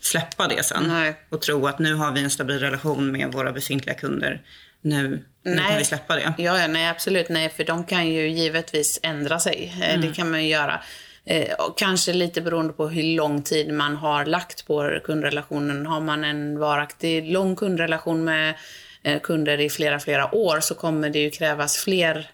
[0.02, 0.84] släppa det sen.
[0.88, 1.16] Nej.
[1.28, 4.42] Och tro att nu har vi en stabil relation med våra befintliga kunder.
[4.80, 5.78] Nu, nu kan Nej.
[5.78, 6.34] vi släppa det.
[6.38, 7.28] Ja, nej absolut.
[7.28, 9.74] Nej, för de kan ju givetvis ändra sig.
[9.82, 10.80] Eh, Det kan man ju göra.
[11.24, 15.86] Eh, och kanske lite beroende på hur lång tid man har lagt på kundrelationen.
[15.86, 18.54] Har man en varaktig, lång kundrelation med
[19.02, 22.30] eh, kunder i flera, flera år så kommer det ju krävas fler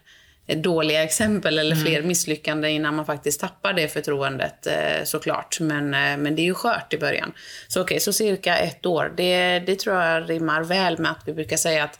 [0.47, 5.59] eh, dåliga exempel eller fler misslyckanden innan man faktiskt tappar det förtroendet eh, såklart.
[5.59, 7.33] Men, eh, men det är ju skört i början.
[7.67, 9.13] Så okej, så cirka ett år.
[9.17, 11.99] Det, det tror jag rimmar väl med att vi brukar säga att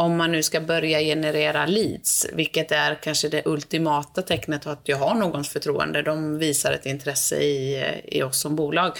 [0.00, 4.80] om man nu ska börja generera leads, vilket är kanske det ultimata tecknet på att
[4.84, 8.92] jag har någons förtroende, de visar ett intresse i, i oss som bolag.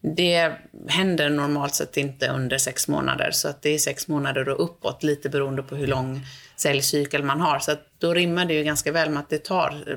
[0.00, 0.52] Det
[0.88, 5.02] händer normalt sett inte under sex månader, så att det är sex månader och uppåt,
[5.02, 7.58] lite beroende på hur lång säljcykel man har.
[7.58, 9.96] Så då rimmar det ju ganska väl med att det tar eh,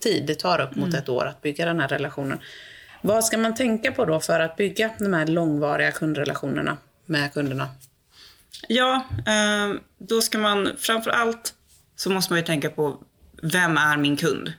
[0.00, 2.38] tid, det tar upp mot ett år att bygga den här relationen.
[3.02, 7.68] Vad ska man tänka på då för att bygga de här långvariga kundrelationerna med kunderna?
[8.68, 11.54] Ja, eh, då ska man framför allt
[11.96, 13.02] så måste man ju tänka på
[13.42, 14.52] vem är min kund?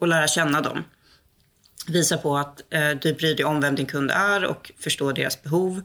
[0.00, 0.84] Och lära känna dem.
[1.86, 5.42] Visa på att eh, du bryr dig om vem din kund är och förstår deras
[5.42, 5.82] behov.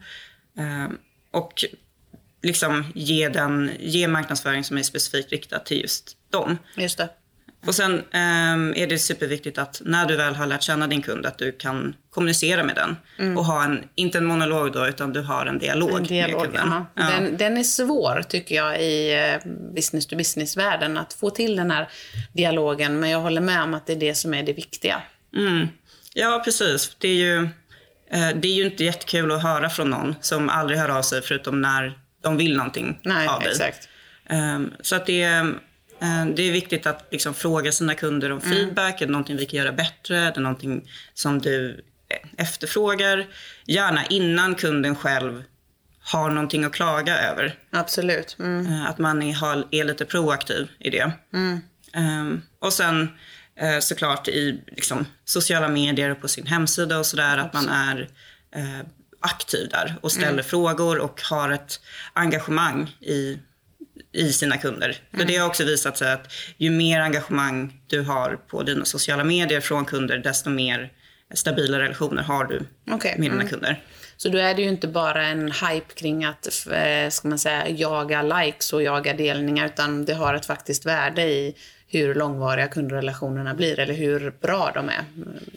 [0.57, 0.87] Eh,
[1.31, 1.65] och
[2.41, 6.57] liksom ge, den, ge marknadsföring som är specifikt riktad till just dem.
[6.75, 7.09] Just det.
[7.65, 11.25] Och sen um, är det superviktigt att när du väl har lärt känna din kund
[11.25, 12.97] att du kan kommunicera med den.
[13.19, 13.38] Mm.
[13.38, 16.62] Och ha en, inte en monolog då, utan du har en dialog, en dialog med
[16.62, 16.86] kunden.
[16.95, 17.04] Ja.
[17.04, 21.71] Den, den, är svår tycker jag i eh, business to business-världen att få till den
[21.71, 21.89] här
[22.34, 22.99] dialogen.
[22.99, 25.01] Men jag håller med om att det är det som är det viktiga.
[25.36, 25.67] Mm.
[26.13, 26.95] Ja, precis.
[26.97, 27.43] Det är ju,
[28.12, 31.21] eh, det är ju inte jättekul att höra från någon som aldrig hör av sig
[31.21, 33.51] förutom när de vill någonting Nej, av dig.
[33.51, 33.89] Exakt.
[34.30, 35.51] Um, så att det är Eh,
[36.36, 38.51] det är viktigt att liksom fråga sina kunder om mm.
[38.51, 39.01] feedback.
[39.01, 40.17] Är det någonting vi kan göra bättre?
[40.17, 41.86] Är det någonting som du
[42.38, 43.27] efterfrågar?
[43.65, 45.43] Gärna innan kunden själv
[46.05, 47.55] har någonting att klaga över.
[47.71, 48.36] Absolut.
[48.39, 48.65] Mm.
[48.65, 51.12] Eh, att man är, är, lite proaktiv i det.
[51.34, 51.62] Mm.
[51.95, 53.10] Um, och sen
[53.63, 57.38] uh, såklart i liksom, sociala medier och på sin hemsida och sådär.
[57.38, 58.01] Att man är
[58.58, 58.81] uh,
[59.19, 60.43] aktiv där och ställer mm.
[60.43, 61.79] frågor och har ett
[62.13, 63.39] engagemang i
[64.12, 64.88] i sina kunder.
[64.88, 64.97] Mm.
[65.19, 69.23] För det har också visat sig att ju mer engagemang du har på dina sociala
[69.23, 70.91] medier från kunder, desto mer
[71.34, 72.62] stabila relationer har du
[72.93, 73.12] okay.
[73.17, 73.47] med dina mm.
[73.47, 73.81] kunder.
[74.17, 77.69] Så då är det ju inte bara en hype kring att eh, ska man säga,
[77.69, 81.55] jaga likes och jaga delningar, utan det har ett faktiskt värde i
[81.88, 85.03] hur långvariga kundrelationerna blir eller hur bra de är.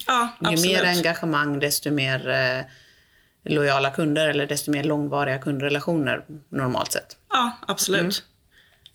[0.07, 0.65] Ja, absolut.
[0.65, 2.65] Ju mer engagemang, desto mer eh,
[3.45, 7.17] lojala kunder eller desto mer långvariga kundrelationer normalt sett.
[7.33, 8.01] Ja, absolut.
[8.01, 8.13] Mm.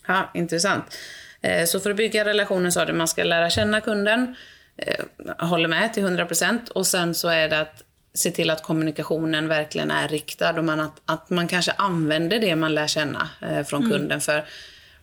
[0.08, 0.97] Ja, intressant.
[1.41, 4.36] Eh, så för att bygga relationen sa du man ska lära känna kunden,
[4.77, 5.06] eh,
[5.47, 9.91] håller med till 100% och sen så är det att se till att kommunikationen verkligen
[9.91, 13.84] är riktad och man, att, att man kanske använder det man lär känna eh, från
[13.84, 13.91] mm.
[13.91, 14.21] kunden.
[14.21, 14.45] För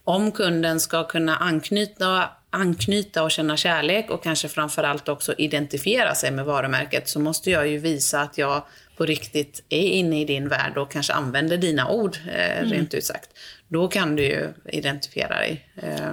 [0.05, 6.31] om kunden ska kunna anknyta, anknyta och känna kärlek och kanske framförallt också identifiera sig
[6.31, 8.63] med varumärket så måste jag ju visa att jag
[9.01, 12.73] på riktigt är inne i din värld och kanske använder dina ord, eh, mm.
[12.73, 13.31] rent ut sagt.
[13.69, 15.69] Då kan du ju identifiera dig.
[15.77, 16.13] Eh.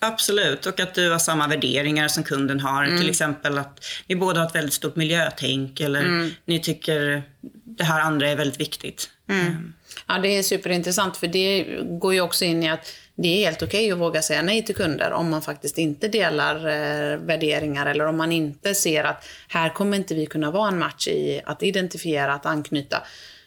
[0.00, 2.84] Absolut, och att du har samma värderingar som kunden har.
[2.84, 2.98] Mm.
[2.98, 6.30] Till exempel att ni båda har ett väldigt stort miljötänk eller mm.
[6.44, 7.22] ni tycker
[7.64, 9.10] det här andra är väldigt viktigt.
[9.28, 9.46] Mm.
[9.46, 9.72] mm.
[10.08, 13.62] Ja, det är superintressant för det går ju också in i att det är helt
[13.62, 17.86] okej okay att våga säga nej till kunder om man faktiskt inte delar eh, värderingar
[17.86, 21.40] eller om man inte ser att här kommer inte vi kunna vara en match i
[21.44, 23.02] att identifiera, att anknyta.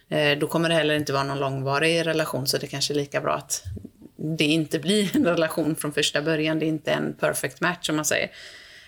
[0.10, 3.22] Eh, då kommer det heller inte vara någon långvarig relation så det kanske är lika
[3.22, 3.64] bra att
[4.38, 6.60] det inte blir en relation från första början.
[6.60, 8.32] Det är inte en perfect match som man säger.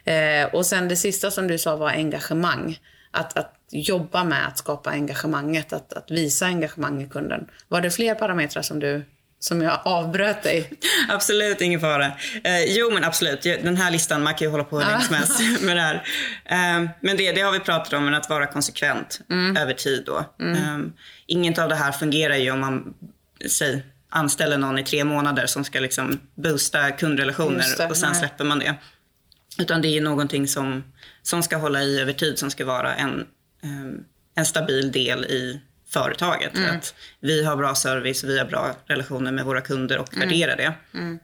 [0.04, 2.80] Eh, och sen det sista som du sa var engagemang.
[3.14, 7.48] Att, att jobba med att skapa engagemanget, att, att visa engagemang i kunden.
[7.68, 9.04] Var det fler parametrar som du
[9.42, 10.74] som jag avbröt dig.
[11.10, 12.06] absolut, ingen fara.
[12.44, 13.42] Eh, jo, men absolut.
[13.42, 15.96] Den här listan, man kan ju hålla på hur länge som helst med det här.
[16.46, 19.58] Eh, men det, det har vi pratat om, att vara konsekvent mm.
[19.58, 20.26] över tid då.
[20.40, 20.56] Mm.
[20.56, 20.92] Eh,
[21.26, 22.94] inget av det här fungerar ju om man,
[23.50, 28.20] säg, anställer någon i tre månader som ska liksom boosta kundrelationer det, och sen nej.
[28.20, 28.76] släpper man det.
[29.58, 30.84] Utan det är någonting som,
[31.22, 33.26] som ska hålla i över tid, som ska vara en,
[33.64, 34.04] ehm,
[34.36, 35.62] en stabil del i
[35.94, 36.58] företaget.
[36.58, 36.78] Mm.
[36.78, 40.30] Att vi har bra service, vi har bra relationer med våra kunder och mm.
[40.30, 40.74] värderar det.
[40.94, 41.20] Mm.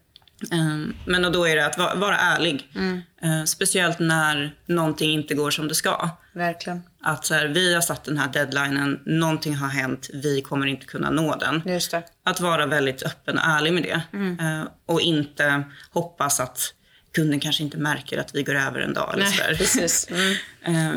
[0.52, 2.72] Um, men och då är det att vara, vara ärlig.
[2.76, 3.02] Mm.
[3.26, 6.10] Uh, speciellt när någonting inte går som det ska.
[6.34, 6.84] Verkligen.
[7.02, 10.86] Att så här, vi har satt den här deadlinen, någonting har hänt, vi kommer inte
[10.86, 11.62] kunna nå den.
[11.66, 12.04] Just det.
[12.24, 14.18] Att vara väldigt öppen och ärlig med det.
[14.18, 16.74] Uh, och inte hoppas att
[17.12, 19.14] kunden kanske inte märker att vi går över en dag.
[19.14, 19.58] Eller Nej, så.
[19.58, 20.08] Precis.
[20.68, 20.94] Uh,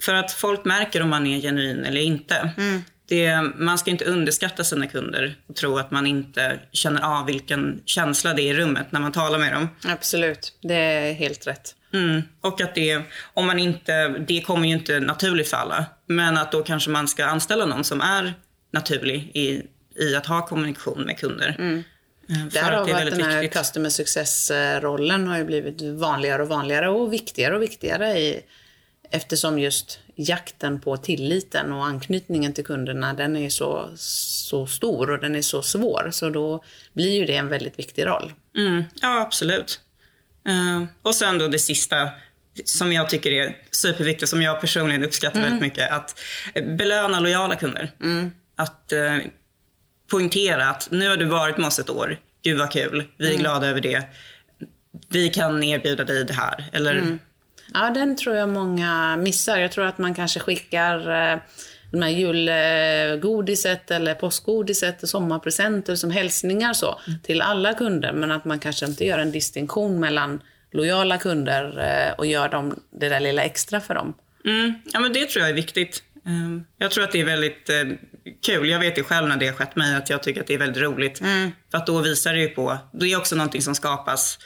[0.00, 2.52] för att folk märker om man är genuin eller inte.
[2.56, 7.26] Mm det, man ska inte underskatta sina kunder och tro att man inte känner av
[7.26, 9.68] vilken känsla det är i rummet när man talar med dem.
[9.84, 11.74] Absolut, det är helt rätt.
[11.94, 12.22] Mm.
[12.40, 13.02] Och att det,
[13.34, 15.86] om man inte, det kommer ju inte naturligt för alla.
[16.06, 18.34] Men att då kanske man ska anställa någon som är
[18.70, 19.62] naturlig i,
[20.02, 21.56] i att ha kommunikation med kunder.
[21.58, 21.84] Mm.
[22.28, 23.58] Eh, Därav att, att den här viktigt.
[23.58, 28.40] customer success-rollen har ju blivit vanligare och vanligare och viktigare och viktigare i,
[29.10, 35.18] eftersom just jakten på tilliten och anknytningen till kunderna, den är så, så stor och
[35.18, 36.08] den är så svår.
[36.12, 38.32] Så då blir ju det en väldigt viktig roll.
[38.56, 39.80] Mm, ja, absolut.
[40.48, 42.08] Uh, och sen då det sista
[42.64, 45.50] som jag tycker är superviktigt, som jag personligen uppskattar mm.
[45.50, 46.18] väldigt mycket, att
[46.78, 47.90] belöna lojala kunder.
[48.00, 48.30] Mm.
[48.56, 49.26] Att uh,
[50.10, 53.30] poängtera att nu har du varit med oss ett år, gud vad kul, vi är
[53.30, 53.42] mm.
[53.42, 54.02] glada över det.
[55.08, 56.64] Vi kan erbjuda dig det här.
[56.72, 57.18] Eller mm.
[57.74, 59.58] Ja, den tror jag många missar.
[59.58, 61.38] Jag tror att man kanske skickar eh,
[61.92, 67.20] de här julgodiset eller påskgodiset, sommarpresenter som hälsningar så, mm.
[67.20, 68.12] till alla kunder.
[68.12, 70.40] Men att man kanske inte gör en distinktion mellan
[70.72, 74.14] lojala kunder eh, och gör dem det där lilla extra för dem.
[74.44, 74.74] Mm.
[74.92, 76.02] Ja, men det tror jag är viktigt.
[76.26, 77.84] Ehm, jag tror att det är väldigt eh,
[78.46, 78.68] kul.
[78.68, 80.58] Jag vet ju själv när det har skett mig att jag tycker att det är
[80.58, 81.20] väldigt roligt.
[81.20, 81.50] Mm.
[81.70, 84.38] För att då visar det ju på, det är också någonting som skapas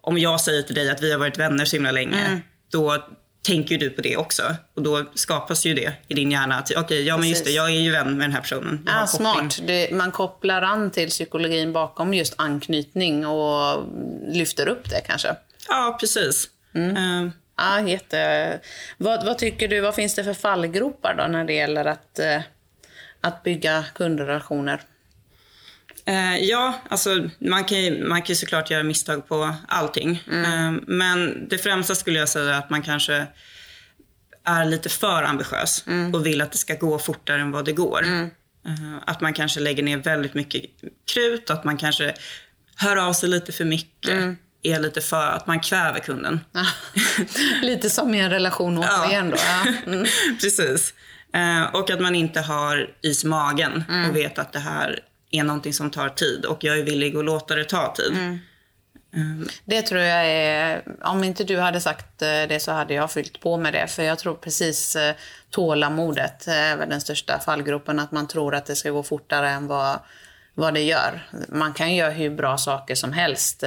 [0.00, 2.40] om jag säger till dig att vi har varit vänner så himla länge, Mm.
[2.70, 3.04] Då
[3.42, 4.42] tänker du på det också.
[4.74, 6.54] Och då skapas ju det i din hjärna.
[6.58, 8.86] att Okej, ja men just det, jag är ju vän med den här personen.
[8.86, 9.50] Jag koppling.
[9.50, 9.60] smart.
[9.66, 13.84] Det, man kopplar an till psykologin bakom just anknytning och
[14.28, 15.36] lyfter upp det kanske.
[15.68, 16.48] Ja, precis.
[16.74, 16.96] Mm.
[17.26, 18.60] Eh, Ja, jätte...
[18.96, 22.40] Vad, vad tycker du, vad finns det för fallgropar då när det gäller att, eh,
[23.20, 24.80] att bygga kundrelationer?
[26.06, 30.22] Eh, ja, alltså man kan, ju, man kan ju såklart göra misstag på allting.
[30.32, 33.26] Eh, men det främsta skulle jag säga är att man kanske
[34.44, 35.84] är lite för ambitiös
[36.14, 38.04] och vill att det ska gå fortare än vad det går.
[38.66, 40.64] Eh, att man kanske lägger ner väldigt mycket
[41.14, 42.14] krut, att man kanske
[42.76, 44.36] hör av sig lite för mycket.
[44.62, 46.40] Är lite för att man kväver kunden.
[47.62, 49.36] Lite som i en relation återigen då.
[49.36, 49.72] Ja.
[49.86, 50.06] Mm.
[50.40, 50.94] Precis.
[51.72, 55.72] Och att man inte har is i magen och vet att det här är någonting
[55.72, 58.38] som tar tid och jag är villig att låta det ta tid.
[59.64, 63.40] Det tror jag är, om inte du hade sagt eh, det så hade jag fyllt
[63.40, 63.86] på med det.
[63.86, 65.14] För jag tror precis eh,
[65.50, 67.98] tålamodet är väl den största fallgropen.
[67.98, 69.98] Att man tror att det ska gå fortare än vad,
[70.54, 71.28] vad det gör.
[71.48, 73.64] Man kan göra hur bra saker som helst.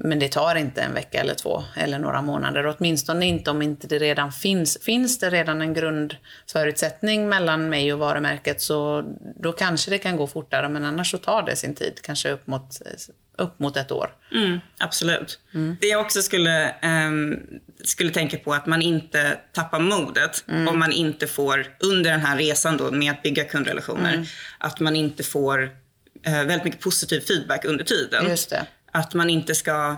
[0.00, 2.76] Eh, Men det tar inte en vecka eller två eller några månader.
[2.78, 4.78] Åtminstone inte om inte det redan finns.
[4.82, 9.04] Finns det redan en grundförutsättning mellan mig och varumärket så
[9.36, 10.68] då kanske det kan gå fortare.
[10.68, 12.00] Men annars så tar det sin tid.
[12.02, 12.82] Kanske upp mot,
[13.38, 14.10] upp mot ett år.
[14.32, 15.38] Mm, absolut.
[15.80, 17.38] Det jag också skulle, ehm,
[17.84, 22.36] skulle tänka på att man inte tappar modet om man inte får, under den här
[22.38, 25.62] resan då med att bygga kundrelationer, att man inte får
[26.26, 28.28] eh, väldigt mycket positiv feedback under tiden.
[28.28, 28.66] Just det.
[28.92, 29.96] Att man inte ska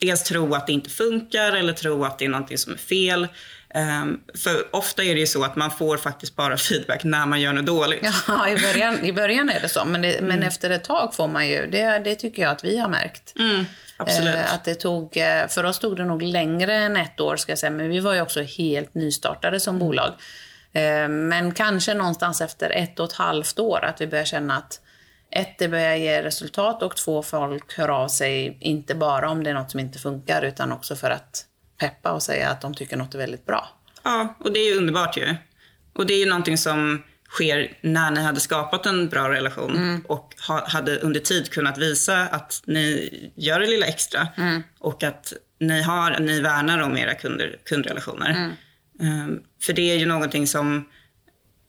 [0.00, 3.28] dels tro att det inte funkar eller tro att det är någonting som är fel.
[3.74, 7.40] Ehm, för ofta är det ju så att man får faktiskt bara feedback när man
[7.40, 8.08] gör något dåligt.
[8.28, 9.84] Ja, i början, i början är det så.
[9.84, 12.78] Men, det, men efter ett tag får man ju, det, det tycker jag att vi
[12.78, 13.34] har märkt.
[13.38, 13.64] Mm,
[13.96, 14.34] absolut.
[14.34, 17.52] Eh, att det tog, eh, för oss tog det nog längre än ett år ska
[17.52, 20.12] jag säga, men vi var ju också helt nystartade som bolag.
[20.72, 24.80] Eh, men kanske någonstans efter ett och ett halvt år att vi börjar känna att
[25.32, 29.50] ett, det börjar ge resultat och två, folk hör av sig, inte bara om det
[29.50, 31.44] är något som inte funkar, utan också för att
[31.80, 33.68] peppa och säga att de tycker något är väldigt bra.
[34.02, 35.34] Ja, och det är ju underbart ju.
[35.92, 40.34] Och det är ju någonting som sker när ni hade skapat en bra relation och
[40.48, 44.28] ha, hade under tid kunnat visa att ni gör det lilla extra
[44.78, 48.56] och att ni, har, ni värnar om era kunder, kundrelationer.
[49.00, 50.88] Ehm, för det är ju någonting som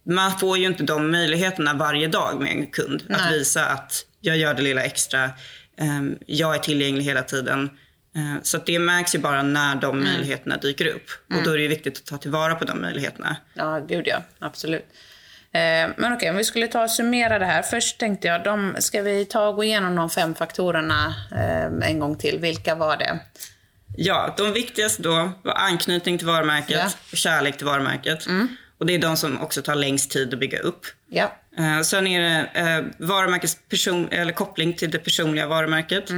[0.06, 3.02] man får ju inte de möjligheterna varje dag med en kund.
[3.10, 3.38] Att Nej.
[3.40, 5.30] visa att jag gör det lilla extra,
[5.78, 7.70] ehm, jag är tillgänglig hela tiden.
[8.16, 11.06] Eh, Så att det märks ju bara när de möjligheterna dyker upp.
[11.38, 13.36] Och då är det ju viktigt att ta tillvara på de möjligheterna.
[13.54, 14.22] Ja, gud ja.
[14.40, 14.86] Absolut.
[15.52, 17.62] Eh, men okej, om vi skulle ta och summera det här.
[17.62, 22.00] Först tänkte jag, de, ska vi ta och gå igenom de fem faktorerna eh, en
[22.00, 22.40] gång till?
[22.40, 23.20] Vilka var det?
[23.98, 26.90] Ja, de viktigaste då var anknytning till varumärket Ja.
[27.12, 28.28] och kärlek till varumärket.
[28.78, 30.86] Och det är de som också tar längst tid att bygga upp.
[31.10, 31.36] Ja.
[31.58, 36.10] Eh, sen är det eh, varumärkets person, eller koppling till det personliga varumärket.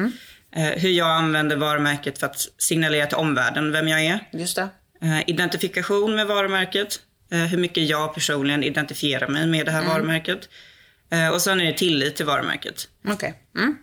[0.55, 4.19] Eh, hur jag använder varumärket för att signalera till omvärlden vem jag är.
[4.31, 4.69] Just det.
[5.01, 6.99] Eh, identifikation med varumärket.
[7.31, 10.49] Eh, hur mycket jag personligen identifierar mig med det här varumärket.
[11.11, 12.87] Eh, och sen är det tillit till varumärket.
[13.07, 13.33] Okej.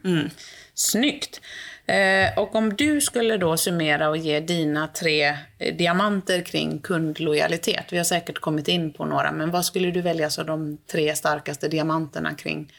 [0.04, 0.30] Mm.
[0.74, 1.40] Snyggt.
[1.86, 7.84] Eh, och om du skulle då summera och ge dina tre eh, diamanter kring kundlojalitet.
[7.90, 11.14] Vi har säkert kommit in på några, men vad skulle du välja som de tre
[11.16, 12.72] starkaste diamanterna kring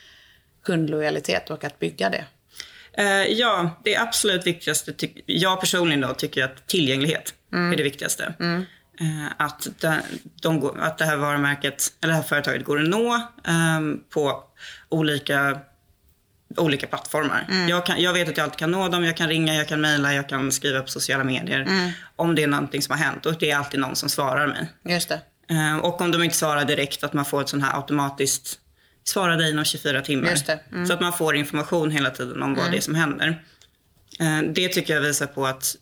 [0.66, 2.26] kundlojalitet och att bygga det?
[2.98, 4.94] Eh, ja, det absolut viktigaste,
[5.26, 8.34] jag personligen då, tycker att tillgänglighet är det viktigaste.
[9.00, 10.00] Eh, att, de,
[10.42, 14.44] de, går- att det här varumärket, eller det här företaget går att nå ehm, på
[14.90, 15.60] olika,
[16.58, 17.48] olika plattformar.
[17.70, 19.82] Jag, kan, jag vet att jag alltid kan nå dem, jag kan ringa, jag kan
[19.82, 21.94] mejla, jag kan skriva på sociala medier.
[22.16, 24.68] Om det är någonting som har hänt och det är alltid någon som svarar mig.
[24.86, 25.22] Just det.
[25.50, 28.60] Eh, och om de inte svarar direkt, att man får ett sånt här automatiskt
[29.04, 30.30] svara dig inom 24 timmar.
[30.30, 30.60] Just det.
[30.72, 30.86] Mm.
[30.86, 33.44] Så att man får information hela tiden om vad det är som händer.
[34.20, 35.76] Eh, det tycker jag visar på att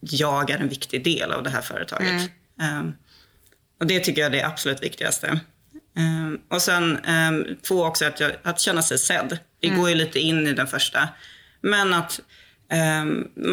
[0.00, 2.30] jag är en viktig del av det här företaget.
[2.60, 2.82] Eh,
[3.80, 5.40] och det tycker jag är det absolut viktigaste.
[5.96, 9.38] Eh, och sen eh, två också att, jag, att känna sig sedd.
[9.60, 11.08] Det går ju lite in i den första.
[11.60, 12.20] Men att
[12.72, 13.04] eh,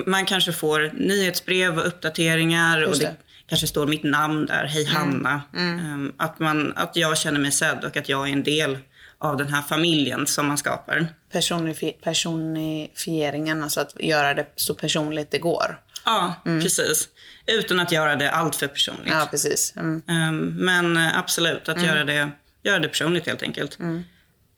[0.05, 3.15] man kanske får nyhetsbrev och uppdateringar och Just det, det.
[3.49, 5.41] kanske står mitt namn där, hej Hanna.
[5.57, 8.77] Eh, att, man, att jag känner mig sedd och att jag är en del
[9.19, 11.07] av den här familjen som man skapar.
[11.33, 15.79] Personifi- personifieringen, alltså att göra det så personligt det går.
[16.05, 17.09] Ja, precis.
[17.45, 19.07] Utan att göra det allt för personligt.
[19.11, 19.73] Ja, precis.
[19.77, 20.01] Mm.
[20.07, 22.29] Um, men eh, absolut, att göra, det,
[22.63, 23.77] göra det personligt helt enkelt.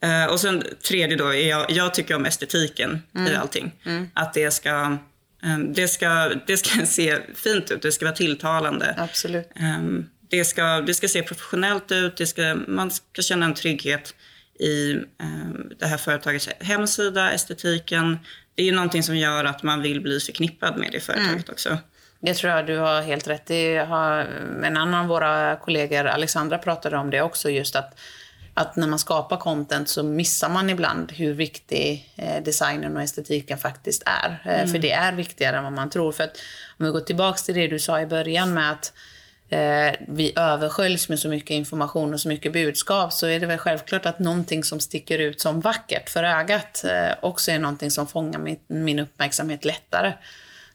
[0.04, 3.72] Eh, och sen tredje då, är jag, jag tycker om estetiken i allting.
[4.14, 4.98] Att det ska
[5.44, 8.96] Um, det, ska, det ska se fint ut, det ska vara tilltalande.
[8.98, 9.50] Absolut.
[9.56, 14.16] Um, det, ska, det ska se professionellt ut, det ska, man ska känna en trygghet
[14.60, 18.20] i um, det här företagets hemsida, estetiken.
[18.56, 21.44] Det är ju någonting som gör att man vill bli förknippad med det företaget mm.
[21.52, 21.78] också.
[22.22, 23.76] Det tror jag du har helt rätt i.
[23.76, 27.50] En annan av våra kollegor, Alexandra, pratade om det också.
[27.50, 28.00] Just att,
[28.60, 33.58] att när man skapar content så missar man ibland hur viktig eh, designen och estetiken
[33.58, 34.42] faktiskt är.
[34.46, 34.68] Eh, mm.
[34.68, 36.12] För det är viktigare än vad man tror.
[36.12, 36.38] För att,
[36.78, 38.94] om vi går tillbaka till det du sa i början med att
[39.50, 43.58] eh, vi översköljs med så mycket information och så mycket budskap så är det väl
[43.58, 46.86] självklart att någonting som sticker ut som vackert för ögat
[47.22, 50.14] också är någonting som fångar min, min uppmärksamhet lättare.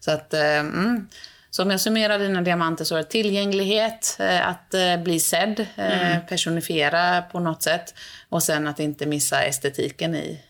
[0.00, 1.08] Så att, mm.
[1.54, 5.60] Så om jag summerar dina diamanter så är det tillgänglighet, eh, att eh, bli sedd,
[5.76, 6.26] eh, mm.
[6.26, 7.94] personifiera på något sätt
[8.28, 10.40] och sen att inte missa estetiken i,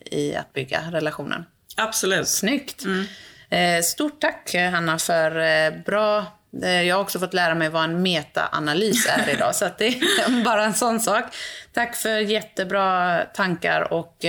[0.00, 1.44] i att bygga relationen.
[1.76, 2.28] Absolut.
[2.28, 2.84] Snyggt.
[2.84, 3.82] Mm.
[3.82, 6.26] Stort tack Hanna för bra
[6.60, 10.64] jag har också fått lära mig vad en metaanalys är idag, så det är bara
[10.64, 11.24] en sån sak.
[11.72, 14.24] Tack för jättebra tankar och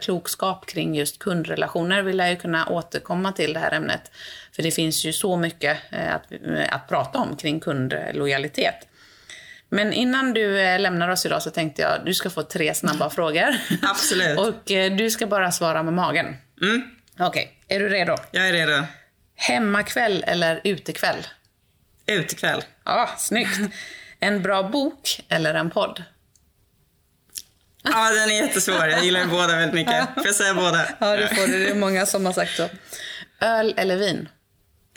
[0.00, 2.02] klokskap kring just kundrelationer.
[2.02, 4.10] Vi lär ju kunna återkomma till det här ämnet,
[4.58, 8.74] för det finns ju så mycket eh, att, eh, att prata om kring kundlojalitet.
[9.68, 13.10] Men innan du eh, lämnar oss idag så tänkte jag du ska få tre snabba
[13.18, 13.56] frågor.
[13.82, 14.38] Absolut.
[14.38, 14.54] och
[14.98, 16.36] du ska bara svara med magen.
[16.62, 16.82] Mm.
[17.18, 17.76] Okej, okay.
[17.76, 18.16] är du redo?
[18.30, 18.84] Jag är redo.
[19.36, 21.26] Hemmakväll eller utekväll?
[22.06, 22.64] Utekväll.
[22.84, 23.58] Ja, snyggt.
[24.20, 26.02] En bra bok eller en podd?
[27.82, 28.86] Ja, den är jättesvår.
[28.86, 30.14] Jag gillar båda väldigt mycket.
[30.14, 30.88] Får jag säga båda?
[30.98, 31.64] Ja, det får du.
[31.64, 32.68] Det är många som har sagt så.
[33.40, 34.28] Öl eller vin?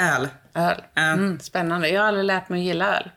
[0.02, 0.28] Öl.
[0.54, 0.82] Öl.
[0.96, 1.90] Mm, spännande.
[1.90, 3.10] Jag har aldrig lärt mig att gilla öl.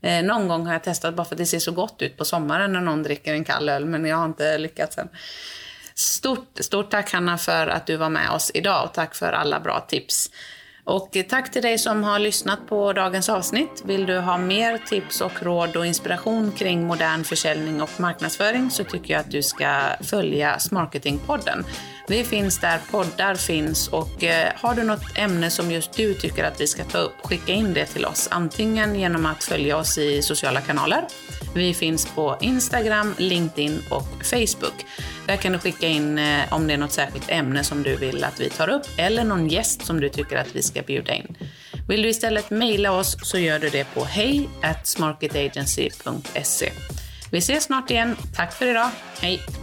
[0.00, 2.24] Eh, någon gång har jag testat bara för att det ser så gott ut på
[2.24, 5.08] sommaren när någon dricker en kall öl, men jag har inte lyckats än.
[5.94, 9.60] Stort, stort tack Hanna för att du var med oss idag och tack för alla
[9.60, 10.30] bra tips.
[10.84, 13.82] Och tack till dig som har lyssnat på dagens avsnitt.
[13.84, 18.84] Vill du ha mer tips och råd och inspiration kring modern försäljning och marknadsföring så
[18.84, 21.64] tycker jag att du ska följa Smarketingpodden.
[22.08, 26.44] Vi finns där poddar finns och eh, har du något ämne som just du tycker
[26.44, 28.28] att vi ska ta upp, skicka in det till oss.
[28.30, 31.04] Antingen genom att följa oss i sociala kanaler.
[31.54, 34.86] Vi finns på Instagram, LinkedIn och Facebook.
[35.26, 38.24] Där kan du skicka in eh, om det är något särskilt ämne som du vill
[38.24, 41.36] att vi tar upp eller någon gäst som du tycker att vi ska bjuda in.
[41.88, 44.48] Vill du istället mejla oss så gör du det på hej
[44.84, 46.72] smarketagency.se.
[47.30, 48.16] Vi ses snart igen.
[48.36, 48.90] Tack för idag.
[49.20, 49.61] Hej!